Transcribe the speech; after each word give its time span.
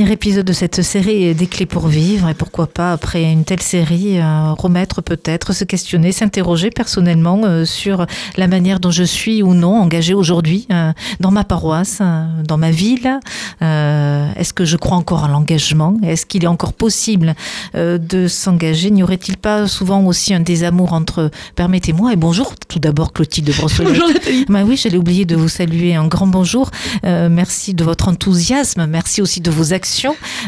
dernier 0.00 0.14
épisode 0.14 0.46
de 0.46 0.54
cette 0.54 0.80
série 0.80 1.34
Des 1.34 1.46
clés 1.46 1.66
pour 1.66 1.86
vivre 1.86 2.30
et 2.30 2.34
pourquoi 2.34 2.66
pas 2.66 2.92
après 2.92 3.22
une 3.30 3.44
telle 3.44 3.60
série 3.60 4.18
euh, 4.18 4.52
remettre 4.52 5.02
peut-être, 5.02 5.52
se 5.52 5.64
questionner, 5.64 6.10
s'interroger 6.10 6.70
personnellement 6.70 7.42
euh, 7.44 7.66
sur 7.66 8.06
la 8.38 8.46
manière 8.46 8.80
dont 8.80 8.90
je 8.90 9.02
suis 9.02 9.42
ou 9.42 9.52
non 9.52 9.76
engagée 9.76 10.14
aujourd'hui 10.14 10.66
euh, 10.72 10.92
dans 11.18 11.30
ma 11.30 11.44
paroisse, 11.44 12.00
dans 12.44 12.56
ma 12.56 12.70
ville. 12.70 13.20
Est-ce 13.60 14.54
que 14.54 14.64
je 14.64 14.78
crois 14.78 14.96
encore 14.96 15.24
à 15.24 15.28
l'engagement? 15.28 15.98
Est-ce 16.02 16.24
qu'il 16.24 16.44
est 16.44 16.46
encore 16.46 16.72
possible 16.72 17.34
de 17.74 18.26
s'engager? 18.26 18.90
N'y 18.90 19.02
aurait-il 19.02 19.36
pas 19.36 19.66
souvent 19.66 20.02
aussi 20.06 20.32
un 20.32 20.40
désamour 20.40 20.94
entre, 20.94 21.30
permettez-moi, 21.56 22.14
et 22.14 22.16
bonjour 22.16 22.54
tout 22.68 22.78
d'abord 22.78 23.12
Clotilde 23.12 23.48
de 23.48 23.52
Brossolet. 23.52 23.90
bonjour 23.90 24.08
Nathalie. 24.08 24.46
Bah 24.48 24.60
oui, 24.64 24.78
j'allais 24.78 24.96
oublier 24.96 25.26
de 25.26 25.36
vous 25.36 25.48
saluer 25.48 25.94
un 25.94 26.06
grand 26.06 26.26
bonjour. 26.26 26.70
merci 27.02 27.74
de 27.74 27.84
votre 27.84 28.08
enthousiasme, 28.08 28.86
merci 28.86 29.20
aussi 29.20 29.40
de 29.40 29.50
vos 29.50 29.74
actions 29.74 29.89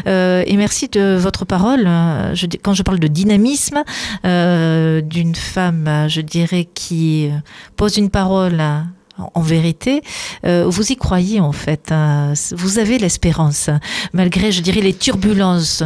euh, 0.07 0.43
et 0.45 0.57
merci 0.57 0.87
de 0.87 1.15
votre 1.15 1.45
parole. 1.45 1.85
Euh, 1.87 2.35
quand 2.63 2.73
je 2.73 2.83
parle 2.83 2.99
de 2.99 3.07
dynamisme 3.07 3.83
euh, 4.25 5.01
d'une 5.01 5.35
femme, 5.35 6.07
je 6.07 6.21
dirais, 6.21 6.67
qui 6.73 7.29
pose 7.75 7.97
une 7.97 8.09
parole 8.09 8.61
en 9.17 9.41
vérité, 9.41 10.01
vous 10.43 10.91
y 10.91 10.95
croyez 10.95 11.39
en 11.39 11.51
fait. 11.51 11.91
Hein. 11.91 12.33
Vous 12.55 12.79
avez 12.79 12.97
l'espérance, 12.97 13.69
malgré, 14.11 14.51
je 14.51 14.61
dirais, 14.61 14.81
les 14.81 14.93
turbulences 14.93 15.83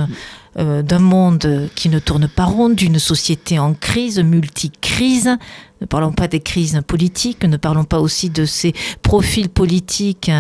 d'un 0.56 1.00
monde 1.00 1.70
qui 1.76 1.90
ne 1.90 2.00
tourne 2.00 2.28
pas 2.28 2.46
rond, 2.46 2.70
d'une 2.70 3.00
société 3.00 3.60
en 3.60 3.74
crise, 3.74 4.20
multi-crise. 4.20 5.38
Ne 5.82 5.86
parlons 5.86 6.12
pas 6.12 6.28
des 6.28 6.40
crises 6.40 6.80
politiques, 6.86 7.44
ne 7.44 7.58
parlons 7.58 7.84
pas 7.84 8.00
aussi 8.00 8.30
de 8.30 8.46
ces 8.46 8.74
profils 9.04 9.50
politiques 9.50 10.32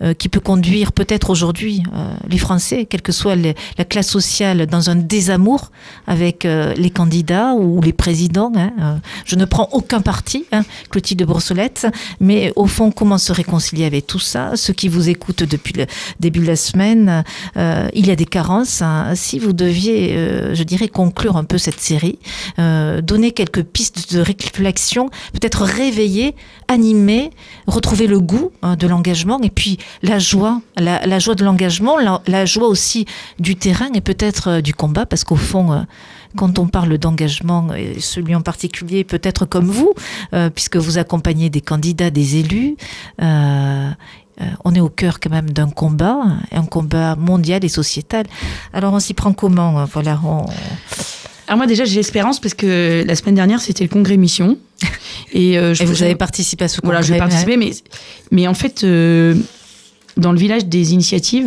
euh, 0.00 0.14
qui 0.14 0.28
peut 0.28 0.40
conduire 0.40 0.92
peut-être 0.92 1.28
aujourd'hui 1.30 1.82
euh, 1.94 2.14
les 2.28 2.38
Français, 2.38 2.86
quelle 2.86 3.02
que 3.02 3.12
soit 3.12 3.36
la 3.36 3.84
classe 3.84 4.08
sociale, 4.08 4.66
dans 4.66 4.88
un 4.88 4.96
désamour 4.96 5.70
avec 6.06 6.44
euh, 6.44 6.72
les 6.74 6.90
candidats 6.90 7.54
ou 7.54 7.82
les 7.82 7.92
présidents. 7.92 8.52
Hein, 8.56 9.00
je 9.26 9.36
ne 9.36 9.44
prends 9.44 9.68
aucun 9.72 10.00
parti, 10.00 10.46
hein, 10.52 10.62
Clotilde 10.90 11.22
Brossolette, 11.24 11.86
mais 12.20 12.52
au 12.56 12.66
fond, 12.66 12.90
comment 12.90 13.18
se 13.18 13.32
réconcilier 13.32 13.84
avec 13.84 14.06
tout 14.06 14.18
ça? 14.18 14.52
Ceux 14.54 14.72
qui 14.72 14.88
vous 14.88 15.10
écoutent 15.10 15.44
depuis 15.44 15.74
le 15.74 15.86
début 16.20 16.40
de 16.40 16.46
la 16.46 16.56
semaine, 16.56 17.24
il 17.56 18.06
y 18.06 18.10
a 18.10 18.16
des 18.16 18.24
carences. 18.24 18.82
Hein. 18.82 19.12
Si 19.14 19.38
vous 19.38 19.52
deviez, 19.52 20.14
je 20.54 20.62
dirais, 20.62 20.88
conclure 20.88 21.36
un 21.36 21.44
peu 21.44 21.58
cette 21.58 21.80
série, 21.80 22.18
donner 22.58 23.32
quelques 23.32 23.62
pistes 23.62 24.14
de 24.14 24.20
réflexion 24.20 24.85
peut-être 25.32 25.62
réveiller, 25.62 26.34
animer, 26.68 27.30
retrouver 27.66 28.06
le 28.06 28.20
goût 28.20 28.50
hein, 28.62 28.76
de 28.76 28.86
l'engagement 28.86 29.40
et 29.42 29.50
puis 29.50 29.78
la 30.02 30.18
joie, 30.18 30.60
la, 30.76 31.18
joie 31.18 31.34
de 31.34 31.44
l'engagement, 31.44 31.96
la, 31.98 32.44
joie 32.44 32.68
aussi 32.68 33.06
du 33.38 33.56
terrain 33.56 33.88
et 33.94 34.00
peut-être 34.00 34.48
euh, 34.48 34.60
du 34.60 34.74
combat, 34.74 35.06
parce 35.06 35.24
qu'au 35.24 35.36
fond, 35.36 35.72
euh, 35.72 35.80
quand 36.36 36.58
on 36.58 36.66
parle 36.66 36.98
d'engagement, 36.98 37.72
et 37.74 38.00
celui 38.00 38.34
en 38.34 38.42
particulier 38.42 39.04
peut-être 39.04 39.46
comme 39.46 39.66
vous, 39.66 39.94
euh, 40.34 40.50
puisque 40.50 40.76
vous 40.76 40.98
accompagnez 40.98 41.50
des 41.50 41.60
candidats, 41.60 42.10
des 42.10 42.36
élus, 42.36 42.76
on 43.18 44.74
est 44.74 44.80
au 44.80 44.90
cœur 44.90 45.18
quand 45.18 45.30
même 45.30 45.48
d'un 45.48 45.70
combat, 45.70 46.18
un 46.52 46.66
combat 46.66 47.16
mondial 47.16 47.64
et 47.64 47.68
sociétal. 47.68 48.26
Alors 48.74 48.92
on 48.92 49.00
s'y 49.00 49.14
prend 49.14 49.32
comment? 49.32 49.86
Voilà. 49.86 50.20
Alors 51.48 51.56
moi 51.56 51.66
déjà 51.66 51.86
j'ai 51.86 51.96
l'espérance 51.96 52.38
parce 52.38 52.52
que 52.52 53.02
la 53.06 53.14
semaine 53.14 53.36
dernière 53.36 53.60
c'était 53.60 53.84
le 53.84 53.88
congrès 53.88 54.18
mission 54.18 54.58
et, 55.32 55.58
euh, 55.58 55.74
je, 55.74 55.84
vous 55.84 56.02
avez 56.02 56.14
participé 56.14 56.64
à 56.64 56.68
ce 56.68 56.80
congrès. 56.80 56.98
Voilà, 57.00 57.06
j'ai 57.06 57.18
participé, 57.18 57.56
mais 57.56 57.70
mais 58.30 58.46
en 58.46 58.54
fait 58.54 58.84
euh, 58.84 59.34
dans 60.16 60.32
le 60.32 60.38
village 60.38 60.66
des 60.66 60.92
initiatives, 60.92 61.46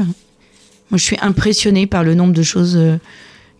moi 0.89 0.97
je 0.97 1.03
suis 1.03 1.17
impressionnée 1.21 1.87
par 1.87 2.03
le 2.03 2.15
nombre 2.15 2.33
de 2.33 2.43
choses 2.43 2.75
euh, 2.75 2.97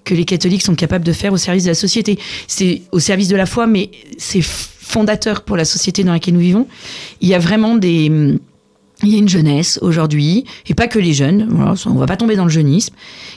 que 0.06 0.14
les 0.14 0.26
catholiques 0.26 0.64
sont 0.64 0.76
capables 0.76 1.06
de 1.06 1.14
faire 1.14 1.34
au 1.34 1.38
service 1.38 1.64
de 1.64 1.70
la 1.70 1.76
société. 1.76 2.18
C'est 2.48 2.82
au 2.92 3.00
service 3.00 3.28
de 3.28 3.36
la 3.36 3.46
foi, 3.46 3.68
mais 3.68 3.92
c'est 4.18 4.42
fondateur 4.42 5.44
pour 5.44 5.56
la 5.56 5.66
société 5.66 6.04
dans 6.04 6.14
laquelle 6.14 6.34
nous 6.34 6.40
vivons. 6.40 6.68
Il 7.22 7.28
y 7.28 7.34
a 7.34 7.40
vraiment 7.40 7.76
des 7.76 8.40
il 9.04 9.10
y 9.10 9.16
a 9.16 9.18
une 9.18 9.30
jeunesse 9.30 9.80
aujourd'hui, 9.82 10.44
et 10.68 10.74
pas 10.74 10.88
que 10.88 11.00
les 11.00 11.14
jeunes, 11.14 11.48
voilà, 11.50 11.74
on 11.86 11.94
va 11.94 12.06
pas 12.06 12.18
tomber 12.18 12.36
dans 12.36 12.44
le 12.44 12.50
jeunisme, 12.50 12.94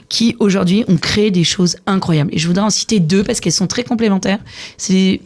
qui 0.08 0.34
aujourd'hui 0.40 0.84
ont 0.88 0.96
créé 0.96 1.30
des 1.30 1.44
choses 1.44 1.76
incroyables. 1.86 2.30
Et 2.34 2.38
je 2.38 2.48
voudrais 2.48 2.64
en 2.64 2.70
citer 2.70 2.98
deux 2.98 3.22
parce 3.22 3.40
qu'elles 3.40 3.52
sont 3.52 3.68
très 3.68 3.84
complémentaires. 3.84 4.40
C'est 4.76 5.20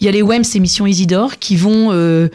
il 0.00 0.06
y 0.06 0.08
a 0.08 0.12
les 0.12 0.22
WEMS 0.22 0.44
et 0.54 0.60
Mission 0.60 0.86
Isidore 0.86 1.38
qui 1.38 1.56
vont 1.56 1.92
euh, 1.92 2.28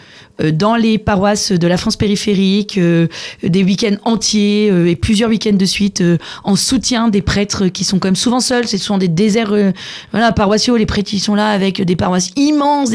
dans 0.52 0.76
les 0.76 0.98
paroisses 0.98 1.52
de 1.52 1.68
la 1.68 1.78
France 1.78 1.96
périphérique, 1.96 2.78
euh, 2.78 3.08
des 3.44 3.64
week-ends 3.64 3.98
entiers 4.04 4.70
euh, 4.72 4.90
et 4.90 4.96
plusieurs 4.96 5.30
week-ends 5.30 5.54
de 5.54 5.66
suite 5.66 6.04
en 6.44 6.56
soutien 6.56 7.10
des 7.10 7.22
prêtres 7.22 7.68
qui 7.68 7.84
sont 7.84 8.00
quand 8.00 8.08
même 8.08 8.16
souvent 8.16 8.40
seuls. 8.40 8.68
C'est 8.68 8.78
souvent 8.78 8.98
des 8.98 9.08
déserts 9.08 9.54
voilà, 10.12 10.32
paroissiaux. 10.32 10.78
Les 10.78 10.86
prêtres 10.86 11.10
qui 11.10 11.20
sont 11.20 11.36
là 11.36 11.50
avec 11.50 11.82
des 11.82 11.96
paroisses 11.96 12.32
immenses. 12.36 12.92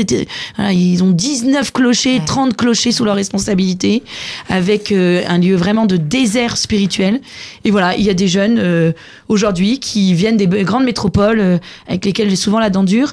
ils 0.59 1.03
ont 1.03 1.10
19 1.10 1.72
clochers, 1.72 2.21
30 2.25 2.56
clochers 2.56 2.93
sous 2.93 3.05
leur 3.05 3.16
responsabilité, 3.16 4.03
avec 4.49 4.93
un 4.93 5.38
lieu 5.38 5.56
vraiment 5.56 5.87
de 5.87 5.97
désert 5.97 6.56
spirituel. 6.56 7.21
Et 7.65 7.71
voilà, 7.71 7.97
il 7.97 8.05
y 8.05 8.11
a 8.11 8.15
des 8.15 8.28
jeunes 8.28 8.93
aujourd'hui 9.28 9.81
qui 9.81 10.15
viennent 10.15 10.37
des 10.37 10.47
grandes 10.47 10.84
métropoles 10.84 11.61
avec 11.88 12.05
lesquelles 12.05 12.31
j'ai 12.31 12.37
souvent 12.37 12.59
la 12.59 12.71
dent 12.71 12.84
dure, 12.84 13.12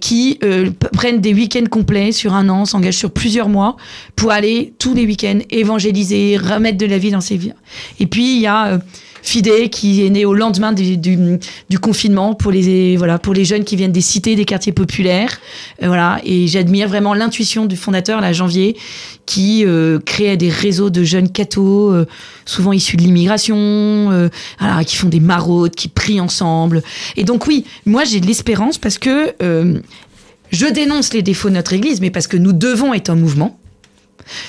qui 0.00 0.38
prennent 0.92 1.20
des 1.20 1.34
week-ends 1.34 1.68
complets 1.70 2.12
sur 2.12 2.34
un 2.34 2.48
an, 2.48 2.64
s'engagent 2.64 2.96
sur 2.96 3.10
plusieurs 3.10 3.48
mois 3.48 3.55
pour 4.14 4.30
aller 4.30 4.74
tous 4.78 4.94
les 4.94 5.06
week-ends 5.06 5.40
évangéliser, 5.50 6.36
remettre 6.36 6.78
de 6.78 6.86
la 6.86 6.98
vie 6.98 7.10
dans 7.10 7.20
ses 7.20 7.36
vies. 7.36 7.52
Et 8.00 8.06
puis 8.06 8.36
il 8.36 8.40
y 8.40 8.46
a 8.46 8.66
euh, 8.66 8.78
Fidé 9.22 9.70
qui 9.70 10.06
est 10.06 10.10
né 10.10 10.24
au 10.24 10.34
lendemain 10.34 10.72
du, 10.72 11.40
confinement 11.80 12.34
pour 12.34 12.52
les 12.52 12.96
voilà 12.96 13.18
pour 13.18 13.34
les 13.34 13.44
jeunes 13.44 13.64
qui 13.64 13.74
viennent 13.74 13.90
des 13.90 14.00
cités, 14.00 14.36
des 14.36 14.44
quartiers 14.44 14.72
populaires. 14.72 15.40
Euh, 15.82 15.88
voilà 15.88 16.20
et 16.24 16.46
j'admire 16.46 16.86
vraiment 16.88 17.12
l'intuition 17.12 17.66
du 17.66 17.76
fondateur, 17.76 18.20
la 18.20 18.32
Janvier, 18.32 18.76
qui 19.24 19.64
euh, 19.66 19.98
crée 19.98 20.36
des 20.36 20.48
réseaux 20.48 20.90
de 20.90 21.02
jeunes 21.02 21.28
cathos, 21.28 22.06
souvent 22.44 22.72
issus 22.72 22.96
de 22.96 23.02
l'immigration, 23.02 24.30
qui 24.86 24.94
font 24.94 25.08
des 25.08 25.18
maraudes, 25.18 25.74
qui 25.74 25.88
prient 25.88 26.20
ensemble. 26.20 26.84
Et 27.16 27.24
donc 27.24 27.48
oui, 27.48 27.64
moi 27.84 28.04
j'ai 28.04 28.20
de 28.20 28.26
l'espérance 28.26 28.78
parce 28.78 28.98
que 28.98 29.34
je 30.50 30.66
dénonce 30.66 31.12
les 31.12 31.22
défauts 31.22 31.48
de 31.48 31.54
notre 31.54 31.72
Église, 31.72 32.00
mais 32.00 32.10
parce 32.10 32.26
que 32.26 32.36
nous 32.36 32.52
devons 32.52 32.94
être 32.94 33.10
en 33.10 33.16
mouvement. 33.16 33.58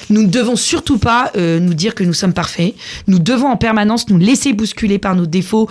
Nous 0.10 0.24
ne 0.24 0.28
devons 0.28 0.56
surtout 0.56 0.98
pas 0.98 1.32
euh, 1.38 1.60
nous 1.60 1.74
dire 1.74 1.96
que 1.96 2.04
nous 2.04 2.14
sommes 2.14 2.34
parfaits. 2.34 2.74
Nous 3.08 3.20
devons 3.20 3.48
en 3.48 3.58
permanence 3.58 4.10
nous 4.10 4.18
laisser 4.18 4.54
bousculer 4.54 4.98
par 4.98 5.16
nos 5.16 5.26
défauts. 5.26 5.70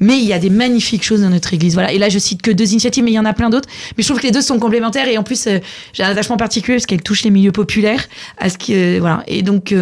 Mais 0.00 0.18
il 0.18 0.24
y 0.24 0.32
a 0.32 0.38
des 0.38 0.50
magnifiques 0.50 1.04
choses 1.04 1.20
dans 1.20 1.30
notre 1.30 1.52
Église. 1.52 1.74
Voilà. 1.74 1.92
Et 1.92 1.98
là, 1.98 2.08
je 2.08 2.18
cite 2.18 2.42
que 2.42 2.50
deux 2.50 2.72
initiatives, 2.72 3.04
mais 3.04 3.10
il 3.10 3.14
y 3.14 3.18
en 3.18 3.24
a 3.24 3.34
plein 3.34 3.50
d'autres. 3.50 3.68
Mais 3.96 4.02
je 4.02 4.08
trouve 4.08 4.20
que 4.20 4.26
les 4.26 4.32
deux 4.32 4.40
sont 4.40 4.58
complémentaires. 4.58 5.08
Et 5.08 5.18
en 5.18 5.22
plus, 5.22 5.46
euh, 5.46 5.58
j'ai 5.92 6.02
un 6.02 6.10
attachement 6.10 6.36
particulier 6.36 6.76
parce 6.76 6.86
qu'elles 6.86 7.02
touchent 7.02 7.24
les 7.24 7.30
milieux 7.30 7.52
populaires. 7.52 8.08
À 8.38 8.48
ce 8.48 8.58
qui, 8.58 8.74
euh, 8.74 8.98
voilà. 9.00 9.22
Et 9.26 9.42
donc, 9.42 9.74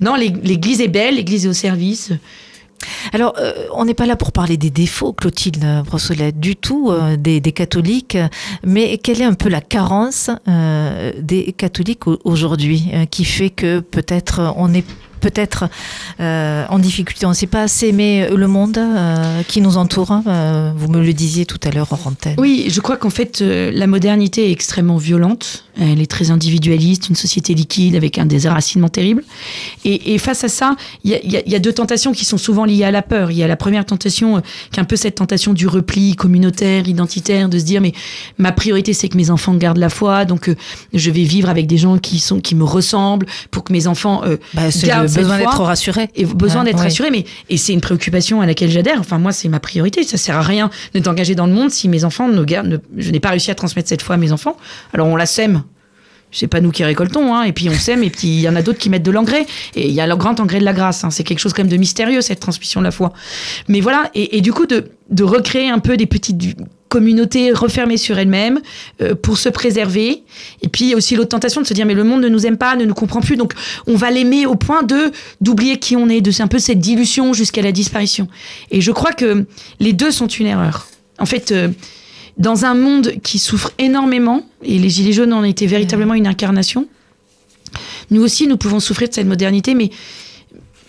non, 0.00 0.14
l'Église 0.14 0.80
est 0.80 0.88
belle, 0.88 1.16
l'Église 1.16 1.46
est 1.46 1.48
au 1.48 1.54
service. 1.54 2.12
Alors, 3.12 3.34
euh, 3.38 3.52
on 3.74 3.84
n'est 3.84 3.94
pas 3.94 4.06
là 4.06 4.16
pour 4.16 4.32
parler 4.32 4.56
des 4.56 4.70
défauts, 4.70 5.12
Clotilde 5.12 5.64
Brossolette, 5.84 6.38
du 6.38 6.56
tout, 6.56 6.90
euh, 6.90 7.16
des, 7.16 7.40
catholiques, 7.52 8.18
mais 8.64 8.98
quelle 8.98 9.20
est 9.20 9.24
un 9.24 9.34
peu 9.34 9.48
la 9.48 9.60
carence 9.60 10.30
euh, 10.48 11.12
des 11.20 11.52
catholiques 11.52 12.06
aujourd'hui 12.24 12.90
qui 13.10 13.24
fait 13.24 13.50
que 13.50 13.80
peut-être 13.80 14.54
on 14.56 14.74
est 14.74 14.84
peut-être 15.20 15.68
en 16.18 16.78
difficulté. 16.78 17.26
On 17.26 17.30
ne 17.30 17.34
sait 17.34 17.46
pas 17.46 17.62
assez 17.62 17.88
aimer 17.88 18.28
le 18.30 18.46
monde 18.46 18.78
qui 19.48 19.60
nous 19.60 19.76
entoure. 19.76 20.12
Hein. 20.12 20.74
Vous 20.76 20.88
me 20.88 21.02
le 21.02 21.12
disiez 21.12 21.46
tout 21.46 21.58
à 21.64 21.70
l'heure 21.70 21.92
en. 21.92 21.98
Oui, 22.38 22.66
je 22.68 22.80
crois 22.80 22.96
qu'en 22.96 23.10
fait, 23.10 23.40
la 23.40 23.86
modernité 23.86 24.48
est 24.48 24.52
extrêmement 24.52 24.98
violente. 24.98 25.65
Elle 25.80 26.00
est 26.00 26.10
très 26.10 26.30
individualiste, 26.30 27.08
une 27.08 27.16
société 27.16 27.54
liquide 27.54 27.96
avec 27.96 28.18
un 28.18 28.26
déséracinement 28.26 28.88
terrible. 28.88 29.22
Et, 29.84 30.18
face 30.18 30.44
à 30.44 30.48
ça, 30.48 30.76
il 31.04 31.12
y, 31.12 31.54
a, 31.54 31.58
deux 31.58 31.72
tentations 31.72 32.12
qui 32.12 32.24
sont 32.24 32.38
souvent 32.38 32.64
liées 32.64 32.84
à 32.84 32.90
la 32.90 33.02
peur. 33.02 33.30
Il 33.30 33.36
y 33.36 33.42
a 33.42 33.48
la 33.48 33.56
première 33.56 33.84
tentation, 33.84 34.40
qui 34.70 34.78
est 34.78 34.82
un 34.82 34.84
peu 34.84 34.96
cette 34.96 35.16
tentation 35.16 35.52
du 35.52 35.66
repli 35.66 36.16
communautaire, 36.16 36.88
identitaire, 36.88 37.48
de 37.48 37.58
se 37.58 37.64
dire 37.64 37.80
mais 37.80 37.92
ma 38.38 38.52
priorité 38.52 38.92
c'est 38.92 39.08
que 39.08 39.16
mes 39.16 39.30
enfants 39.30 39.54
gardent 39.54 39.78
la 39.78 39.90
foi, 39.90 40.24
donc 40.24 40.50
je 40.92 41.10
vais 41.10 41.24
vivre 41.24 41.48
avec 41.48 41.66
des 41.66 41.76
gens 41.76 41.98
qui 41.98 42.18
sont 42.18 42.40
qui 42.40 42.54
me 42.54 42.64
ressemblent 42.64 43.26
pour 43.50 43.64
que 43.64 43.72
mes 43.72 43.86
enfants 43.86 44.22
bah, 44.54 44.62
gardent 44.82 45.12
besoin 45.12 45.38
d'être 45.38 45.62
rassuré. 45.62 46.08
Et 46.14 46.24
besoin 46.24 46.64
d'être 46.64 46.78
rassuré, 46.78 47.10
mais 47.10 47.24
et 47.48 47.56
c'est 47.56 47.72
une 47.72 47.80
préoccupation 47.80 48.40
à 48.40 48.46
laquelle 48.46 48.70
j'adhère. 48.70 48.98
Enfin, 49.00 49.18
moi, 49.18 49.32
c'est 49.32 49.48
ma 49.48 49.60
priorité. 49.60 50.02
Ça 50.02 50.16
sert 50.16 50.36
à 50.36 50.42
rien 50.42 50.70
de 50.94 51.00
t'engager 51.00 51.34
dans 51.34 51.46
le 51.46 51.52
monde 51.52 51.70
si 51.70 51.88
mes 51.88 52.04
enfants 52.04 52.28
ne 52.28 52.44
gardent. 52.44 52.80
je 52.96 53.10
n'ai 53.10 53.20
pas 53.20 53.30
réussi 53.30 53.50
à 53.50 53.54
transmettre 53.54 53.88
cette 53.88 54.02
foi 54.02 54.14
à 54.14 54.18
mes 54.18 54.32
enfants. 54.32 54.56
Alors 54.92 55.06
on 55.06 55.16
la 55.16 55.26
sème. 55.26 55.62
C'est 56.36 56.46
pas 56.46 56.60
nous 56.60 56.70
qui 56.70 56.84
récoltons, 56.84 57.34
hein, 57.34 57.44
et 57.44 57.52
puis 57.52 57.68
on 57.68 57.74
sème, 57.74 58.02
et 58.02 58.10
puis 58.10 58.28
il 58.28 58.40
y 58.40 58.48
en 58.48 58.56
a 58.56 58.62
d'autres 58.62 58.78
qui 58.78 58.90
mettent 58.90 59.02
de 59.02 59.10
l'engrais, 59.10 59.46
et 59.74 59.88
il 59.88 59.94
y 59.94 60.00
a 60.00 60.06
le 60.06 60.16
grand 60.16 60.38
engrais 60.40 60.60
de 60.60 60.64
la 60.64 60.72
grâce. 60.72 61.02
Hein. 61.04 61.10
C'est 61.10 61.24
quelque 61.24 61.38
chose 61.38 61.52
quand 61.52 61.62
même 61.62 61.72
de 61.72 61.76
mystérieux 61.76 62.20
cette 62.20 62.40
transmission 62.40 62.80
de 62.80 62.84
la 62.84 62.90
foi. 62.90 63.12
Mais 63.68 63.80
voilà, 63.80 64.10
et, 64.14 64.40
du 64.40 64.52
coup 64.52 64.66
de, 64.66 64.84
recréer 65.22 65.70
un 65.70 65.78
peu 65.78 65.96
des 65.96 66.06
petites 66.06 66.56
communauté 66.88 67.52
refermée 67.52 67.96
sur 67.96 68.16
elle-même 68.16 68.60
euh, 69.00 69.14
pour 69.14 69.38
se 69.38 69.48
préserver. 69.48 70.22
Et 70.62 70.68
puis 70.68 70.94
aussi 70.94 71.16
l'autre 71.16 71.30
tentation 71.30 71.60
de 71.60 71.66
se 71.66 71.74
dire 71.74 71.84
mais 71.84 71.94
le 71.94 72.04
monde 72.04 72.22
ne 72.22 72.28
nous 72.28 72.46
aime 72.46 72.56
pas, 72.56 72.76
ne 72.76 72.84
nous 72.84 72.94
comprend 72.94 73.20
plus, 73.20 73.36
donc 73.36 73.54
on 73.86 73.96
va 73.96 74.10
l'aimer 74.10 74.46
au 74.46 74.54
point 74.54 74.82
de 74.82 75.10
d'oublier 75.40 75.78
qui 75.78 75.96
on 75.96 76.08
est, 76.08 76.20
de 76.20 76.30
c'est 76.30 76.44
un 76.44 76.48
peu 76.48 76.58
cette 76.58 76.78
dilution 76.78 77.32
jusqu'à 77.32 77.62
la 77.62 77.72
disparition. 77.72 78.28
Et 78.70 78.80
je 78.80 78.92
crois 78.92 79.12
que 79.12 79.46
les 79.80 79.92
deux 79.92 80.10
sont 80.10 80.28
une 80.28 80.46
erreur. 80.46 80.86
En 81.18 81.26
fait, 81.26 81.50
euh, 81.50 81.68
dans 82.36 82.64
un 82.64 82.74
monde 82.74 83.14
qui 83.22 83.38
souffre 83.38 83.72
énormément, 83.78 84.46
et 84.62 84.78
les 84.78 84.90
Gilets 84.90 85.12
jaunes 85.12 85.32
en 85.32 85.42
étaient 85.42 85.66
véritablement 85.66 86.14
une 86.14 86.26
incarnation, 86.26 86.86
nous 88.10 88.22
aussi 88.22 88.46
nous 88.46 88.56
pouvons 88.56 88.80
souffrir 88.80 89.08
de 89.08 89.14
cette 89.14 89.26
modernité, 89.26 89.74
mais 89.74 89.90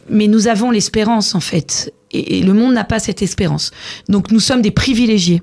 mais 0.09 0.27
nous 0.27 0.47
avons 0.47 0.71
l'espérance 0.71 1.35
en 1.35 1.41
fait. 1.41 1.93
Et, 2.11 2.39
et 2.39 2.43
le 2.43 2.53
monde 2.53 2.73
n'a 2.73 2.85
pas 2.85 2.99
cette 2.99 3.21
espérance. 3.21 3.71
Donc 4.07 4.31
nous 4.31 4.39
sommes 4.39 4.61
des 4.61 4.71
privilégiés. 4.71 5.41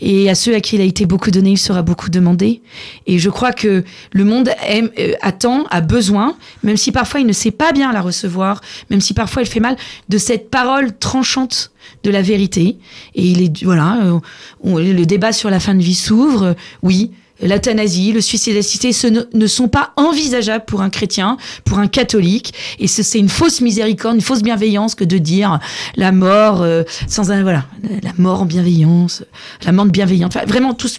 Et 0.00 0.28
à 0.30 0.34
ceux 0.34 0.54
à 0.54 0.60
qui 0.60 0.76
il 0.76 0.82
a 0.82 0.84
été 0.84 1.06
beaucoup 1.06 1.30
donné, 1.30 1.52
il 1.52 1.58
sera 1.58 1.82
beaucoup 1.82 2.10
demandé. 2.10 2.62
Et 3.06 3.18
je 3.18 3.30
crois 3.30 3.52
que 3.52 3.84
le 4.12 4.24
monde 4.24 4.50
euh, 4.70 5.12
attend, 5.22 5.64
a 5.70 5.80
besoin, 5.80 6.36
même 6.62 6.76
si 6.76 6.92
parfois 6.92 7.20
il 7.20 7.26
ne 7.26 7.32
sait 7.32 7.50
pas 7.50 7.72
bien 7.72 7.92
la 7.92 8.00
recevoir, 8.00 8.60
même 8.90 9.00
si 9.00 9.14
parfois 9.14 9.42
elle 9.42 9.48
fait 9.48 9.60
mal, 9.60 9.76
de 10.08 10.18
cette 10.18 10.50
parole 10.50 10.96
tranchante 10.98 11.72
de 12.02 12.10
la 12.10 12.22
vérité. 12.22 12.76
Et 13.14 13.24
il 13.24 13.42
est, 13.42 13.64
voilà, 13.64 13.98
euh, 14.04 14.20
le 14.64 15.04
débat 15.04 15.32
sur 15.32 15.50
la 15.50 15.60
fin 15.60 15.74
de 15.74 15.82
vie 15.82 15.94
s'ouvre. 15.94 16.54
Oui, 16.82 17.12
l'euthanasie, 17.42 18.12
le 18.12 18.20
suicide 18.20 18.56
assisté, 18.56 18.92
ce 18.92 19.06
ne, 19.06 19.20
ne 19.32 19.46
sont 19.46 19.68
pas 19.68 19.92
envisageables 19.96 20.64
pour 20.64 20.80
un 20.80 20.90
chrétien, 20.90 21.36
pour 21.64 21.78
un 21.78 21.86
catholique. 21.88 22.54
Et 22.78 22.86
ce, 22.88 23.02
c'est 23.02 23.18
une 23.18 23.28
fausse 23.28 23.60
miséricorde, 23.60 24.14
une 24.16 24.20
fausse 24.22 24.42
bienveillance 24.42 24.94
que 24.94 25.04
de 25.04 25.18
dire 25.18 25.58
la 25.96 26.12
mort 26.12 26.62
euh, 26.62 26.82
sans 27.08 27.30
un, 27.30 27.42
voilà, 27.42 27.64
la 28.02 28.12
mort 28.18 28.42
en 28.42 28.46
bienveillance, 28.46 29.22
la 29.64 29.72
mort 29.72 29.86
bienveillante. 29.86 30.34
Enfin, 30.36 30.46
vraiment, 30.46 30.72
tout 30.74 30.88
ce- 30.88 30.98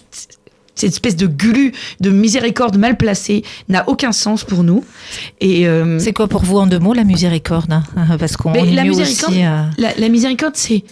cette 0.74 0.92
espèce 0.92 1.16
de 1.16 1.26
gulu, 1.26 1.72
de 1.98 2.08
miséricorde 2.10 2.76
mal 2.78 2.96
placée 2.96 3.42
n'a 3.68 3.88
aucun 3.88 4.12
sens 4.12 4.44
pour 4.44 4.62
nous. 4.62 4.84
Et 5.40 5.66
euh, 5.66 5.98
C'est 5.98 6.12
quoi 6.12 6.28
pour 6.28 6.44
vous 6.44 6.56
en 6.58 6.68
deux 6.68 6.78
mots 6.78 6.92
la 6.94 7.02
miséricorde 7.02 7.72
hein 7.72 7.82
Parce 8.16 8.36
qu'on 8.36 8.52
la 8.52 8.84
miséricorde, 8.84 9.32
aussi. 9.32 9.44
euh, 9.44 9.64
la, 9.76 9.92
la 9.98 10.08
miséricorde, 10.08 10.54
c'est 10.54 10.84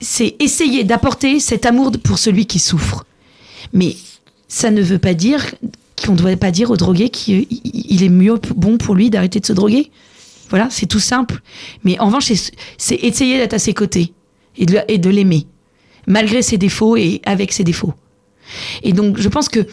c'est 0.00 0.36
essayer 0.38 0.84
d'apporter 0.84 1.40
cet 1.40 1.66
amour 1.66 1.90
pour 2.04 2.18
celui 2.18 2.46
qui 2.46 2.58
souffre. 2.58 3.04
Mais 3.72 3.96
ça 4.48 4.70
ne 4.70 4.82
veut 4.82 4.98
pas 4.98 5.14
dire 5.14 5.54
qu'on 6.04 6.12
ne 6.12 6.16
doit 6.18 6.36
pas 6.36 6.50
dire 6.50 6.70
au 6.70 6.76
drogué 6.76 7.08
qu'il 7.08 7.46
il 7.50 8.02
est 8.02 8.08
mieux 8.08 8.38
bon 8.54 8.78
pour 8.78 8.94
lui 8.94 9.10
d'arrêter 9.10 9.40
de 9.40 9.46
se 9.46 9.52
droguer. 9.52 9.90
Voilà, 10.50 10.68
c'est 10.70 10.86
tout 10.86 11.00
simple. 11.00 11.40
Mais 11.84 11.98
en 11.98 12.06
revanche, 12.06 12.30
c'est- 12.78 12.94
essayer 13.04 13.38
d'être 13.38 13.54
à 13.54 13.58
ses 13.58 13.74
côtés 13.74 14.12
et 14.56 14.66
de, 14.66 14.78
et 14.88 14.98
de 14.98 15.10
l'aimer, 15.10 15.46
malgré 16.06 16.42
ses 16.42 16.58
défauts 16.58 16.96
et 16.96 17.20
avec 17.24 17.52
ses 17.52 17.64
défauts. 17.64 17.94
Et 18.82 18.92
donc, 18.92 19.18
je 19.18 19.28
pense 19.28 19.48
que 19.48 19.66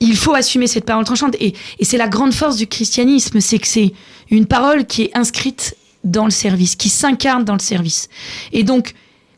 il 0.00 0.16
faut 0.16 0.34
assumer 0.34 0.66
cette 0.66 0.84
parole 0.84 1.04
tranchante. 1.04 1.34
Et, 1.40 1.54
et 1.78 1.84
c'est 1.84 1.96
la 1.96 2.08
grande 2.08 2.32
force 2.34 2.56
du 2.56 2.66
christianisme, 2.66 3.40
c'est 3.40 3.58
que 3.58 3.66
c'est 3.66 3.92
une 4.30 4.46
parole 4.46 4.86
qui 4.86 5.02
est 5.04 5.16
inscrite 5.16 5.76
dans 6.04 6.24
le 6.24 6.30
service, 6.30 6.76
qui 6.76 6.88
s'incarne 6.88 7.44
dans 7.44 7.54
le 7.54 7.58
service. 7.60 8.08
Et 8.52 8.62
donc, 8.62 8.94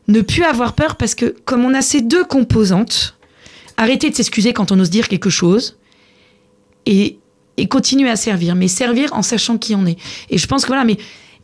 ne 0.07 0.21
plus 0.21 0.43
avoir 0.43 0.73
peur 0.73 0.97
parce 0.97 1.15
que 1.15 1.35
comme 1.45 1.63
on 1.65 1.73
a 1.73 1.81
ces 1.81 2.01
deux 2.01 2.23
composantes, 2.25 3.15
arrêter 3.81 4.11
de 4.11 4.15
s'excuser 4.15 4.53
quand 4.53 4.71
on 4.71 4.79
ose 4.79 4.91
dire 4.91 5.07
quelque 5.07 5.31
chose 5.31 5.77
et, 6.85 7.17
et 7.57 7.67
continuer 7.67 8.09
à 8.09 8.15
servir, 8.15 8.53
mais 8.53 8.67
servir 8.67 9.09
en 9.13 9.23
sachant 9.23 9.57
qui 9.57 9.73
on 9.73 9.87
est. 9.87 9.97
Et 10.29 10.37
je 10.37 10.45
pense 10.45 10.61
que 10.61 10.67
voilà, 10.67 10.85
mais, 10.85 10.97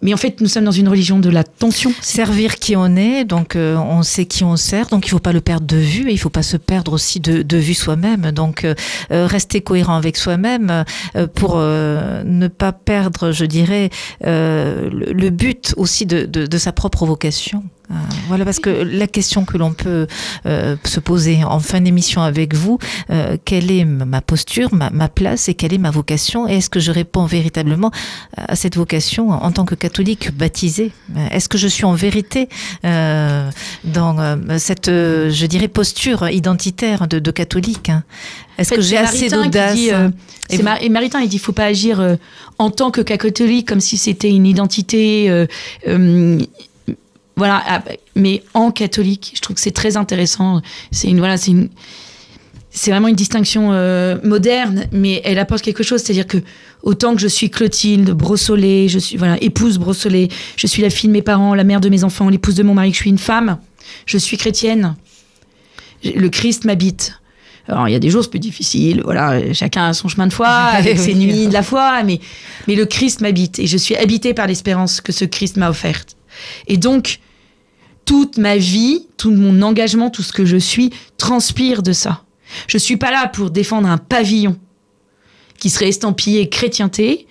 mais 0.04 0.14
en 0.14 0.18
fait, 0.18 0.40
nous 0.40 0.48
sommes 0.48 0.66
dans 0.66 0.72
une 0.72 0.88
religion 0.88 1.18
de 1.18 1.32
la 1.32 1.44
tension. 1.44 1.92
Servir 2.00 2.58
qui 2.58 2.76
on 2.76 2.96
est, 2.96 3.26
donc 3.26 3.56
euh, 3.56 3.76
on 3.76 4.04
sait 4.04 4.26
qui 4.26 4.44
on 4.44 4.56
sert, 4.56 4.86
donc 4.88 5.08
il 5.08 5.10
faut 5.10 5.18
pas 5.18 5.34
le 5.34 5.42
perdre 5.42 5.66
de 5.66 5.78
vue 5.78 6.10
et 6.10 6.14
il 6.14 6.20
faut 6.20 6.30
pas 6.30 6.44
se 6.44 6.58
perdre 6.58 6.94
aussi 6.94 7.20
de, 7.20 7.58
vue 7.58 7.74
soi-même. 7.74 8.32
Donc 8.32 8.64
euh, 8.64 8.76
euh, 9.12 9.26
rester 9.26 9.62
cohérent 9.62 9.96
avec 9.96 10.16
soi-même 10.16 10.86
pour 11.34 11.58
ne 11.58 12.48
pas 12.48 12.72
perdre, 12.72 13.32
je 13.32 13.46
dirais, 13.46 13.90
le, 14.22 15.30
but 15.30 15.74
aussi 15.76 16.06
de 16.06 16.58
sa 16.58 16.72
propre 16.72 17.08
vocation. 17.08 17.64
Euh, 17.90 17.94
voilà, 18.28 18.44
parce 18.44 18.60
que 18.60 18.70
la 18.70 19.08
question 19.08 19.46
que 19.46 19.58
l'on 19.58 19.72
peut 19.72 20.08
euh, 20.46 20.76
se 20.84 21.00
poser 21.00 21.44
en 21.46 21.60
fin 21.60 21.80
d'émission 21.80 22.22
avec 22.22 22.54
vous, 22.54 22.80
euh, 23.12 23.38
quelle 23.46 23.72
est 23.72 23.86
ma 23.86 24.20
posture, 24.20 24.74
ma, 24.74 24.90
ma 24.90 25.08
place 25.08 25.48
et 25.48 25.54
quelle 25.54 25.74
est 25.74 25.78
ma 25.78 25.90
vocation 25.92 26.50
Et 26.50 26.58
est-ce 26.58 26.70
que 26.70 26.82
je 26.82 26.92
réponds 26.92 27.26
véritablement 27.26 27.92
à 28.36 28.58
cette 28.58 28.76
vocation 28.76 29.30
en 29.30 29.52
tant 29.52 29.64
que 29.64 29.76
catholique 29.76 30.36
baptisé? 30.36 30.92
Est-ce 31.32 31.48
que 31.48 31.58
je 31.58 31.68
suis 31.70 31.86
en 31.86 31.94
vérité 31.94 32.50
euh, 32.84 33.50
dans 33.86 34.20
euh, 34.20 34.36
cette, 34.58 34.88
je 34.88 35.46
dirais, 35.46 35.70
posture 35.70 36.28
identitaire 36.30 37.08
de, 37.08 37.20
de 37.20 37.32
catholique 37.32 37.90
hein? 37.90 38.04
Est-ce 38.58 38.70
En 38.70 38.76
fait, 38.76 38.76
que 38.78 38.82
j'ai 38.82 38.98
assez 38.98 39.30
d'audace 39.30 39.78
Et 39.78 40.58
c'est 40.58 40.64
Mar- 40.64 40.82
Et 40.82 40.90
Maritain, 40.90 41.20
il 41.22 41.30
dit, 41.30 41.36
il 41.36 41.40
faut 41.40 41.52
pas 41.52 41.66
agir 41.66 42.00
euh, 42.00 42.16
en 42.58 42.72
tant 42.72 42.90
que 42.90 43.02
catholique 43.02 43.68
comme 43.68 43.80
si 43.80 43.98
c'était 43.98 44.32
une 44.32 44.48
identité. 44.48 45.30
Voilà, 47.38 47.64
ah, 47.68 47.84
mais 48.16 48.44
en 48.56 48.72
catholique, 48.72 49.34
je 49.36 49.42
trouve 49.42 49.56
que 49.56 49.62
c'est 49.62 49.72
très 49.72 49.96
intéressant. 49.96 50.62
C'est 50.92 51.08
une, 51.08 51.20
voilà, 51.20 51.38
c'est 51.38 51.52
une, 51.52 51.70
c'est 52.72 52.90
vraiment 52.90 53.08
une 53.08 53.16
distinction 53.16 53.72
euh, 53.72 54.18
moderne, 54.24 54.86
mais 54.92 55.22
elle 55.24 55.38
apporte 55.38 55.62
quelque 55.62 55.84
chose. 55.84 56.02
C'est-à-dire 56.02 56.26
que 56.26 56.40
autant 56.82 57.14
que 57.14 57.22
je 57.22 57.28
suis 57.28 57.52
Clotilde 57.52 58.10
Brossolet, 58.10 58.88
je 58.88 58.98
suis 58.98 59.18
voilà 59.18 59.38
épouse 59.42 59.78
Brossolet, 59.78 60.30
je 60.56 60.66
suis 60.66 60.82
la 60.82 60.90
fille 60.90 61.10
de 61.10 61.14
mes 61.14 61.22
parents, 61.22 61.54
la 61.54 61.64
mère 61.64 61.80
de 61.80 61.90
mes 61.90 62.04
enfants, 62.04 62.28
l'épouse 62.28 62.56
de 62.56 62.64
mon 62.64 62.74
mari, 62.74 62.90
que 62.90 62.98
je 62.98 63.02
suis 63.02 63.10
une 63.12 63.20
femme, 63.20 63.60
je 64.08 64.18
suis 64.18 64.38
chrétienne. 64.38 64.96
Le 66.04 66.30
Christ 66.30 66.66
m'habite. 66.66 67.20
Alors, 67.68 67.88
il 67.88 67.92
y 67.92 67.96
a 67.96 68.00
des 68.00 68.10
jours 68.10 68.28
plus 68.30 68.40
difficiles, 68.40 69.02
voilà, 69.04 69.54
chacun 69.54 69.90
a 69.90 69.94
son 69.94 70.08
chemin 70.08 70.26
de 70.26 70.34
foi, 70.34 70.48
avec 70.74 70.98
ses 70.98 71.14
nuits 71.14 71.48
de 71.48 71.54
la 71.54 71.64
foi, 71.64 72.02
mais, 72.04 72.20
mais 72.68 72.76
le 72.76 72.86
Christ 72.86 73.22
m'habite 73.22 73.60
et 73.60 73.68
je 73.68 73.78
suis 73.78 73.96
habitée 73.96 74.34
par 74.34 74.48
l'espérance 74.48 75.02
que 75.02 75.12
ce 75.12 75.26
Christ 75.26 75.58
m'a 75.58 75.70
offerte. 75.70 76.16
Et 76.68 76.78
donc, 76.78 77.20
toute 78.08 78.38
ma 78.38 78.58
vie, 78.58 79.06
tout 79.18 79.32
mon 79.32 79.62
engagement, 79.62 80.10
tout 80.10 80.24
ce 80.24 80.32
que 80.32 80.46
je 80.46 80.58
suis, 80.58 80.92
transpire 81.18 81.84
de 81.84 81.92
ça. 81.92 82.24
Je 82.68 82.78
suis 82.78 82.96
pas 82.96 83.12
là 83.12 83.28
pour 83.28 83.52
défendre 83.52 83.90
un 83.90 83.98
pavillon 83.98 84.58
qui 85.60 85.70
serait 85.70 85.90
estampillé 85.90 86.48
chrétienté. 86.48 87.28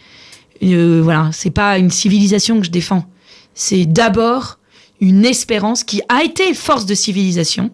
Euh, 0.63 1.01
voilà, 1.03 1.31
c'est 1.33 1.51
pas 1.51 1.79
une 1.79 1.91
civilisation 1.91 2.61
que 2.61 2.67
je 2.67 2.71
défends. 2.71 3.07
C'est 3.55 3.87
d'abord 3.87 4.59
une 5.01 5.25
espérance 5.25 5.83
qui 5.83 6.03
a 6.11 6.23
été 6.23 6.53
force 6.53 6.85
de 6.85 6.95
civilisation. 6.95 7.71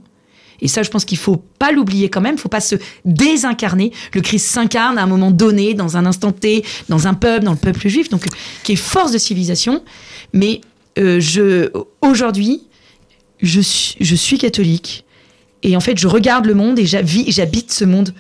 Et 0.61 0.69
ça, 0.69 0.85
je 0.85 0.91
pense 0.91 1.05
qu'il 1.05 1.19
faut 1.19 1.43
pas 1.59 1.73
l'oublier 1.73 2.09
quand 2.09 2.21
même. 2.21 2.37
Il 2.37 2.41
faut 2.41 2.49
pas 2.49 2.61
se 2.61 2.77
désincarner. 3.05 3.93
Le 4.15 4.21
Christ 4.21 4.47
s'incarne 4.47 4.97
à 4.97 5.03
un 5.03 5.07
moment 5.07 5.33
donné, 5.33 5.75
dans 5.75 5.97
un 5.97 6.07
instant 6.07 6.31
T, 6.31 6.65
dans 6.89 7.09
un 7.09 7.15
peuple, 7.15 7.47
dans 7.47 7.53
le 7.53 7.59
peuple 7.59 7.89
juif, 7.89 8.11
donc 8.11 8.25
qui 8.63 8.75
est 8.75 8.77
force 8.77 9.11
de 9.11 9.19
civilisation. 9.19 9.83
Mais 10.33 10.61
euh, 10.99 11.19
je, 11.19 11.69
aujourd'hui, 12.01 12.63
je 13.43 13.61
suis, 13.61 14.39
catholique. 14.39 15.05
Et 15.63 15.77
en 15.77 15.81
fait, 15.81 15.99
je 15.99 16.09
regarde 16.09 16.47
le 16.47 16.55
monde 16.55 16.79
et 16.79 16.87
j'habi- 16.87 17.31
j'habite 17.31 17.73
ce 17.73 17.85
monde 17.85 18.15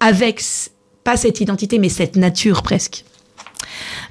avec, 0.00 0.42
pas 1.04 1.16
cette 1.16 1.40
identité, 1.40 1.78
mais 1.78 1.88
cette 1.88 2.16
nature 2.16 2.62
presque. 2.62 3.04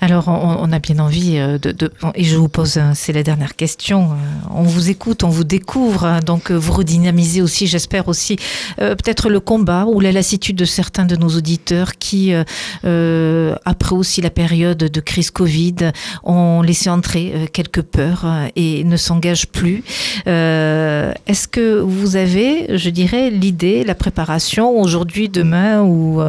Alors, 0.01 0.27
on, 0.27 0.71
a 0.71 0.79
bien 0.79 0.99
envie 0.99 1.37
euh, 1.37 1.57
de, 1.57 1.91
et 2.15 2.23
je 2.23 2.35
vous 2.37 2.49
pose, 2.49 2.77
euh, 2.77 2.91
c'est 2.95 3.13
la 3.13 3.23
dernière 3.23 3.55
question. 3.55 4.11
euh, 4.11 4.15
On 4.53 4.63
vous 4.63 4.89
écoute, 4.89 5.23
on 5.23 5.29
vous 5.29 5.43
découvre, 5.43 6.05
hein, 6.05 6.19
donc 6.25 6.51
euh, 6.51 6.55
vous 6.55 6.73
redynamisez 6.73 7.41
aussi, 7.41 7.67
j'espère 7.67 8.07
aussi, 8.07 8.37
peut-être 8.77 9.29
le 9.29 9.39
combat 9.39 9.85
ou 9.85 9.99
la 9.99 10.11
lassitude 10.11 10.55
de 10.55 10.65
certains 10.65 11.05
de 11.05 11.15
nos 11.15 11.29
auditeurs 11.29 11.97
qui, 11.97 12.33
après 12.83 13.95
aussi 13.95 14.21
la 14.21 14.29
période 14.29 14.77
de 14.77 14.99
crise 14.99 15.31
Covid, 15.31 15.91
ont 16.23 16.61
laissé 16.61 16.89
entrer 16.89 17.49
quelques 17.53 17.81
peurs 17.81 18.25
et 18.55 18.83
ne 18.83 18.97
s'engagent 18.97 19.47
plus. 19.47 19.83
Est-ce 20.25 21.47
que 21.47 21.79
vous 21.79 22.15
avez, 22.15 22.77
je 22.77 22.89
dirais, 22.89 23.29
l'idée, 23.29 23.83
la 23.83 23.95
préparation 23.95 24.79
aujourd'hui, 24.79 25.29
demain 25.29 25.81
ou 25.81 26.21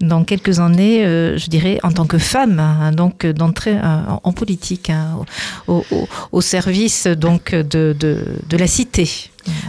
dans 0.00 0.24
quelques 0.24 0.58
années, 0.60 1.04
je 1.04 1.48
dirais, 1.48 1.78
en 1.82 1.92
tant 1.92 2.06
que 2.06 2.18
femme, 2.18 2.89
hein, 2.90 2.94
donc 2.94 3.24
euh, 3.24 3.32
d'entrer 3.32 3.76
euh, 3.76 4.00
en, 4.22 4.32
politique, 4.32 4.90
hein, 4.90 5.18
au, 5.66 6.40
service 6.40 7.06
donc 7.06 7.54
de, 7.54 7.94
de, 7.98 8.56
la 8.56 8.66
cité. 8.66 9.08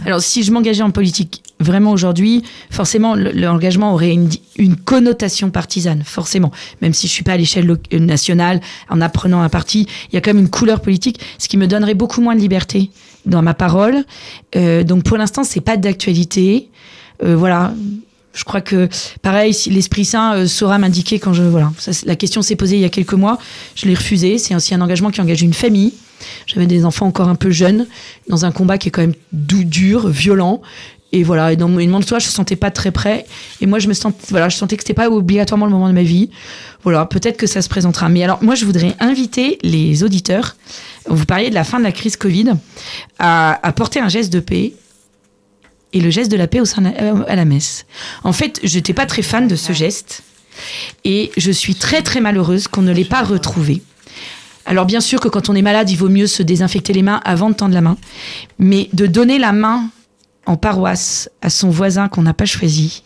Alors, 0.06 0.20
si 0.20 0.42
je 0.42 0.52
m'engageais 0.52 0.82
en 0.82 0.90
politique 0.90 1.42
vraiment 1.60 1.92
aujourd'hui, 1.92 2.42
forcément, 2.70 3.14
le- 3.14 3.32
l'engagement 3.32 3.94
aurait 3.94 4.12
une, 4.12 4.76
connotation 4.76 5.50
partisane, 5.50 6.02
forcément. 6.04 6.50
Même 6.80 6.92
si 6.92 7.06
je 7.06 7.12
suis 7.12 7.24
pas 7.24 7.32
à 7.32 7.36
l'échelle 7.36 7.70
euh, 7.70 7.98
nationale, 7.98 8.60
en 8.88 9.00
apprenant 9.00 9.42
un 9.42 9.48
parti, 9.48 9.86
il 10.10 10.14
y 10.14 10.18
a 10.18 10.20
quand 10.20 10.34
même 10.34 10.42
une 10.44 10.50
couleur 10.50 10.80
politique, 10.80 11.20
ce 11.38 11.48
qui 11.48 11.56
me 11.56 11.66
donnerait 11.66 11.94
beaucoup 11.94 12.20
moins 12.20 12.34
de 12.34 12.40
liberté 12.40 12.90
dans 13.24 13.42
ma 13.42 13.54
parole. 13.54 14.04
Donc, 14.54 15.04
pour 15.04 15.16
l'instant, 15.16 15.44
c'est 15.44 15.60
pas 15.60 15.76
d'actualité. 15.76 16.68
Voilà. 17.22 17.72
Je 18.32 18.44
crois 18.44 18.60
que, 18.60 18.88
pareil, 19.20 19.52
si 19.52 19.70
l'Esprit 19.70 20.04
Saint 20.04 20.34
euh, 20.34 20.46
saura 20.46 20.78
m'indiquer 20.78 21.18
quand 21.18 21.32
je... 21.32 21.42
Voilà, 21.42 21.72
la 22.04 22.16
question 22.16 22.42
s'est 22.42 22.56
posée 22.56 22.76
il 22.76 22.82
y 22.82 22.84
a 22.84 22.88
quelques 22.88 23.12
mois. 23.12 23.38
Je 23.74 23.86
l'ai 23.86 23.94
refusé. 23.94 24.38
C'est 24.38 24.54
aussi 24.54 24.74
un 24.74 24.80
engagement 24.80 25.10
qui 25.10 25.20
engage 25.20 25.42
une 25.42 25.52
famille. 25.52 25.92
J'avais 26.46 26.66
des 26.66 26.84
enfants 26.84 27.06
encore 27.06 27.28
un 27.28 27.34
peu 27.34 27.50
jeunes, 27.50 27.86
dans 28.28 28.44
un 28.44 28.52
combat 28.52 28.78
qui 28.78 28.88
est 28.88 28.90
quand 28.90 29.02
même 29.02 29.14
doux, 29.32 29.64
dur, 29.64 30.08
violent. 30.08 30.62
Et 31.14 31.24
voilà, 31.24 31.52
et 31.52 31.56
dans 31.56 31.68
monde 31.68 32.02
de 32.02 32.06
soi, 32.06 32.18
je 32.20 32.26
ne 32.26 32.30
sentais 32.30 32.56
pas 32.56 32.70
très 32.70 32.90
près. 32.90 33.26
Et 33.60 33.66
moi, 33.66 33.78
je 33.78 33.86
me 33.86 33.92
sentais, 33.92 34.24
voilà, 34.30 34.48
je 34.48 34.56
sentais 34.56 34.76
que 34.76 34.82
c'était 34.82 34.94
pas 34.94 35.10
obligatoirement 35.10 35.66
le 35.66 35.72
moment 35.72 35.88
de 35.88 35.92
ma 35.92 36.02
vie. 36.02 36.30
Voilà, 36.84 37.04
peut-être 37.04 37.36
que 37.36 37.46
ça 37.46 37.60
se 37.60 37.68
présentera. 37.68 38.08
Mais 38.08 38.24
alors, 38.24 38.42
moi, 38.42 38.54
je 38.54 38.64
voudrais 38.64 38.96
inviter 38.98 39.58
les 39.62 40.04
auditeurs, 40.04 40.56
vous 41.06 41.26
parliez 41.26 41.50
de 41.50 41.54
la 41.54 41.64
fin 41.64 41.78
de 41.78 41.84
la 41.84 41.92
crise 41.92 42.16
Covid, 42.16 42.52
à 43.18 43.72
porter 43.76 44.00
un 44.00 44.08
geste 44.08 44.32
de 44.32 44.40
paix 44.40 44.72
et 45.92 46.00
le 46.00 46.10
geste 46.10 46.30
de 46.30 46.36
la 46.36 46.46
paix 46.46 46.60
au 46.60 46.64
sein 46.64 46.82
la- 46.82 47.24
à 47.28 47.36
la 47.36 47.44
messe. 47.44 47.84
En 48.24 48.32
fait, 48.32 48.60
je 48.62 48.74
n'étais 48.76 48.92
pas 48.94 49.06
très 49.06 49.22
fan 49.22 49.48
de 49.48 49.56
ce 49.56 49.72
geste 49.72 50.22
et 51.04 51.30
je 51.36 51.50
suis 51.50 51.74
très 51.74 52.02
très 52.02 52.20
malheureuse 52.20 52.68
qu'on 52.68 52.82
ne 52.82 52.92
l'ait 52.92 53.04
pas 53.04 53.22
retrouvé. 53.22 53.82
Alors 54.64 54.86
bien 54.86 55.00
sûr 55.00 55.20
que 55.20 55.28
quand 55.28 55.48
on 55.48 55.54
est 55.54 55.62
malade, 55.62 55.90
il 55.90 55.96
vaut 55.96 56.08
mieux 56.08 56.26
se 56.28 56.42
désinfecter 56.42 56.92
les 56.92 57.02
mains 57.02 57.20
avant 57.24 57.50
de 57.50 57.54
tendre 57.54 57.74
la 57.74 57.80
main, 57.80 57.96
mais 58.58 58.88
de 58.92 59.06
donner 59.06 59.38
la 59.38 59.52
main 59.52 59.88
en 60.46 60.56
paroisse 60.56 61.28
à 61.40 61.50
son 61.50 61.70
voisin 61.70 62.08
qu'on 62.08 62.22
n'a 62.22 62.34
pas 62.34 62.44
choisi, 62.44 63.02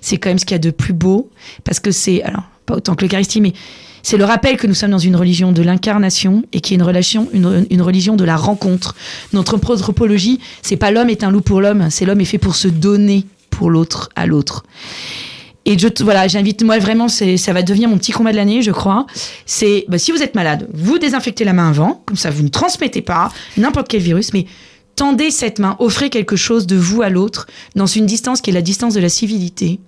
c'est 0.00 0.16
quand 0.16 0.30
même 0.30 0.38
ce 0.38 0.44
qu'il 0.44 0.54
y 0.54 0.56
a 0.56 0.58
de 0.58 0.70
plus 0.70 0.92
beau, 0.94 1.30
parce 1.64 1.80
que 1.80 1.90
c'est, 1.90 2.22
alors 2.22 2.44
pas 2.66 2.74
autant 2.74 2.94
que 2.94 3.04
l'Eucharistie, 3.04 3.40
mais 3.40 3.52
c'est 4.02 4.18
le 4.18 4.24
rappel 4.24 4.56
que 4.56 4.66
nous 4.66 4.74
sommes 4.74 4.90
dans 4.90 4.98
une 4.98 5.16
religion 5.16 5.52
de 5.52 5.62
l'incarnation 5.62 6.44
et 6.52 6.60
qui 6.60 6.74
est 6.74 6.76
une 6.76 6.82
relation, 6.82 7.28
une, 7.32 7.66
une 7.70 7.82
religion 7.82 8.16
de 8.16 8.24
la 8.24 8.36
rencontre. 8.36 8.94
Notre 9.32 9.54
anthropologie, 9.54 10.40
c'est 10.62 10.76
pas 10.76 10.90
l'homme 10.90 11.08
est 11.08 11.24
un 11.24 11.30
loup 11.30 11.40
pour 11.40 11.60
l'homme, 11.60 11.88
c'est 11.90 12.04
l'homme 12.04 12.20
est 12.20 12.26
fait 12.26 12.38
pour 12.38 12.54
se 12.54 12.68
donner 12.68 13.24
pour 13.48 13.70
l'autre 13.70 14.10
à 14.14 14.26
l'autre. 14.26 14.64
Et 15.66 15.76
voilà, 16.00 16.28
j'invite, 16.28 16.62
moi 16.62 16.78
vraiment, 16.78 17.08
ça 17.08 17.52
va 17.52 17.62
devenir 17.62 17.88
mon 17.88 17.96
petit 17.96 18.12
combat 18.12 18.32
de 18.32 18.36
l'année, 18.36 18.60
je 18.60 18.70
crois. 18.70 19.06
C'est, 19.46 19.86
bah, 19.88 19.96
si 19.96 20.12
vous 20.12 20.22
êtes 20.22 20.34
malade, 20.34 20.68
vous 20.74 20.98
désinfectez 20.98 21.44
la 21.44 21.54
main 21.54 21.70
avant, 21.70 22.02
comme 22.04 22.16
ça 22.16 22.30
vous 22.30 22.42
ne 22.42 22.48
transmettez 22.48 23.00
pas 23.00 23.32
n'importe 23.56 23.88
quel 23.88 24.02
virus, 24.02 24.34
mais 24.34 24.44
tendez 24.96 25.30
cette 25.30 25.58
main, 25.58 25.76
offrez 25.78 26.10
quelque 26.10 26.36
chose 26.36 26.66
de 26.66 26.76
vous 26.76 27.00
à 27.00 27.08
l'autre 27.08 27.46
dans 27.74 27.86
une 27.86 28.04
distance 28.04 28.42
qui 28.42 28.50
est 28.50 28.52
la 28.52 28.60
distance 28.60 28.92
de 28.92 29.00
la 29.00 29.08
civilité. 29.08 29.80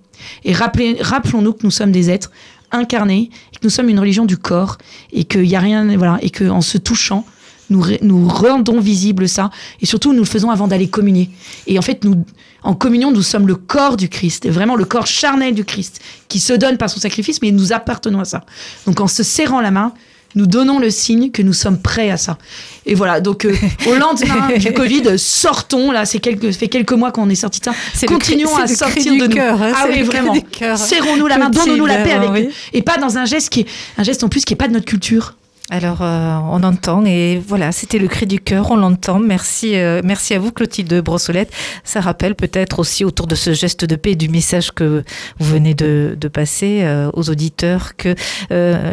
Et 0.43 0.53
rappelons-nous 0.53 1.53
que 1.53 1.63
nous 1.63 1.71
sommes 1.71 1.91
des 1.91 2.09
êtres 2.09 2.31
incarnés, 2.71 3.29
et 3.53 3.57
que 3.57 3.63
nous 3.63 3.69
sommes 3.69 3.89
une 3.89 3.99
religion 3.99 4.25
du 4.25 4.37
corps, 4.37 4.77
et 5.11 5.23
qu'il 5.23 5.45
y 5.45 5.55
a 5.55 5.59
rien, 5.59 5.95
voilà, 5.97 6.19
et 6.21 6.29
que 6.29 6.49
en 6.49 6.61
se 6.61 6.77
touchant, 6.77 7.25
nous, 7.69 7.83
nous 8.01 8.27
rendons 8.27 8.79
visible 8.79 9.27
ça, 9.27 9.49
et 9.81 9.85
surtout 9.85 10.13
nous 10.13 10.19
le 10.19 10.25
faisons 10.25 10.49
avant 10.49 10.67
d'aller 10.67 10.87
communier. 10.87 11.29
Et 11.65 11.77
en 11.77 11.81
fait, 11.81 12.03
nous, 12.03 12.23
en 12.63 12.73
communion, 12.75 13.11
nous 13.11 13.21
sommes 13.21 13.47
le 13.47 13.55
corps 13.55 13.97
du 13.97 14.09
Christ, 14.09 14.45
et 14.45 14.49
vraiment 14.49 14.75
le 14.75 14.85
corps 14.85 15.07
charnel 15.07 15.53
du 15.53 15.65
Christ, 15.65 16.01
qui 16.29 16.39
se 16.39 16.53
donne 16.53 16.77
par 16.77 16.89
son 16.89 16.99
sacrifice, 16.99 17.41
mais 17.41 17.51
nous 17.51 17.73
appartenons 17.73 18.19
à 18.19 18.25
ça. 18.25 18.45
Donc 18.85 19.01
en 19.01 19.07
se 19.07 19.23
serrant 19.23 19.61
la 19.61 19.71
main, 19.71 19.93
nous 20.35 20.45
donnons 20.45 20.79
le 20.79 20.89
signe 20.89 21.31
que 21.31 21.41
nous 21.41 21.53
sommes 21.53 21.81
prêts 21.81 22.11
à 22.11 22.17
ça. 22.17 22.37
Et 22.85 22.95
voilà, 22.95 23.21
donc 23.21 23.45
euh, 23.45 23.55
au 23.87 23.95
lendemain 23.99 24.49
du 24.57 24.73
Covid, 24.73 25.17
sortons, 25.17 25.91
là, 25.91 26.05
c'est 26.05 26.19
quelques, 26.19 26.51
fait 26.51 26.67
quelques 26.67 26.93
mois 26.93 27.11
qu'on 27.11 27.29
est 27.29 27.35
sorti 27.35 27.59
de 27.59 27.65
ça, 27.65 27.73
continuons 28.07 28.55
à 28.55 28.67
sortir 28.67 29.13
de 29.13 29.27
nous. 29.27 29.39
hein, 29.39 29.73
ah 29.75 29.87
oui, 29.89 30.03
vraiment. 30.03 30.35
Serrons-nous 30.75 31.27
la 31.27 31.37
main, 31.37 31.49
donnons-nous 31.49 31.85
la 31.85 31.97
paix 31.97 32.11
avec 32.11 32.29
oui. 32.31 32.43
eux. 32.43 32.51
Et 32.73 32.81
pas 32.81 32.97
dans 32.97 33.17
un 33.17 33.25
geste 33.25 33.49
qui 33.49 33.61
est 33.61 33.67
un 33.97 34.03
geste 34.03 34.23
en 34.23 34.29
plus 34.29 34.45
qui 34.45 34.53
est 34.53 34.57
pas 34.57 34.67
de 34.67 34.73
notre 34.73 34.85
culture. 34.85 35.36
Alors, 35.69 36.01
euh, 36.01 36.37
on 36.49 36.63
entend 36.63 37.03
et 37.05 37.43
voilà, 37.45 37.73
c'était 37.73 37.99
le 37.99 38.07
cri 38.07 38.25
du 38.25 38.39
cœur, 38.39 38.71
on 38.71 38.77
l'entend. 38.77 39.19
Merci, 39.19 39.75
euh, 39.75 40.01
merci 40.01 40.33
à 40.33 40.39
vous, 40.39 40.53
Clotilde 40.53 41.01
Brossolette. 41.01 41.51
Ça 41.83 41.99
rappelle 41.99 42.35
peut-être 42.35 42.79
aussi 42.79 43.03
autour 43.03 43.27
de 43.27 43.35
ce 43.35 43.51
geste 43.51 43.83
de 43.83 43.97
paix 43.97 44.15
du 44.15 44.29
message 44.29 44.71
que 44.71 45.03
vous 45.39 45.51
venez 45.51 45.73
de, 45.73 46.15
passer 46.31 46.83
euh, 46.83 47.09
aux 47.13 47.29
auditeurs 47.29 47.97
que 47.97 48.15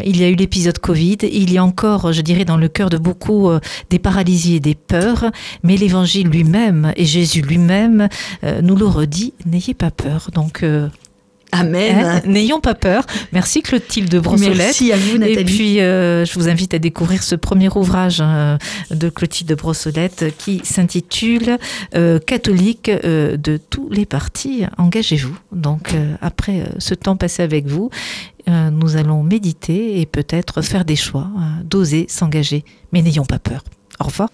il 0.04 0.16
y 0.16 0.24
a 0.24 0.28
eu 0.28 0.34
l'épisode 0.34 0.78
Covid. 0.78 1.18
Il 1.22 1.52
y 1.52 1.58
a 1.58 1.64
encore, 1.64 2.12
je 2.12 2.22
dirais, 2.22 2.44
dans 2.44 2.56
le 2.56 2.68
cœur 2.68 2.90
de 2.90 2.98
beaucoup 2.98 3.50
des 3.90 3.98
paralysies 3.98 4.56
et 4.56 4.60
des 4.60 4.74
peurs, 4.74 5.30
mais 5.62 5.76
l'Évangile 5.76 6.28
lui-même 6.28 6.92
et 6.96 7.04
Jésus 7.04 7.42
lui-même 7.42 8.08
nous 8.62 8.76
le 8.76 8.86
redit. 8.86 9.34
N'ayez 9.46 9.74
pas 9.74 9.90
peur. 9.90 10.30
Donc, 10.32 10.64
Amen. 11.54 12.04
hein, 12.04 12.20
n'ayons 12.26 12.60
pas 12.60 12.74
peur. 12.74 13.04
Merci 13.32 13.62
Clotilde 13.62 14.14
Brossolette. 14.16 14.56
Merci 14.56 14.92
à 14.92 14.96
vous, 14.96 15.18
Nathalie. 15.18 15.40
Et 15.40 15.44
puis, 15.44 15.80
euh, 15.80 16.24
je 16.24 16.34
vous 16.34 16.48
invite 16.48 16.74
à 16.74 16.78
découvrir 16.78 17.22
ce 17.22 17.34
premier 17.36 17.68
ouvrage 17.68 18.18
euh, 18.20 18.56
de 18.90 19.08
Clotilde 19.08 19.52
Brossolette 19.54 20.36
qui 20.36 20.60
s'intitule 20.64 21.58
euh, 21.94 22.18
Catholique 22.18 22.88
euh, 22.88 23.36
de 23.36 23.56
tous 23.56 23.88
les 23.90 24.06
partis, 24.06 24.64
engagez-vous. 24.78 25.36
Donc, 25.52 25.94
après 26.20 26.64
ce 26.78 26.94
temps 26.94 27.16
passé 27.16 27.42
avec 27.42 27.66
vous, 27.66 27.90
nous 28.48 28.96
allons 28.96 29.22
méditer 29.22 30.00
et 30.00 30.06
peut-être 30.06 30.60
faire 30.62 30.84
des 30.84 30.96
choix, 30.96 31.28
d'oser 31.64 32.06
s'engager. 32.08 32.64
Mais 32.92 33.02
n'ayons 33.02 33.24
pas 33.24 33.38
peur. 33.38 33.62
Au 34.00 34.04
revoir. 34.04 34.28